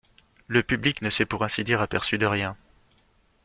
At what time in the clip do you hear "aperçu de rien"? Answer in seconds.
1.79-2.57